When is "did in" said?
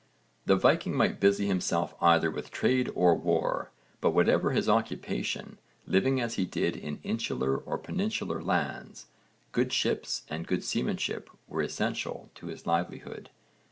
6.45-6.99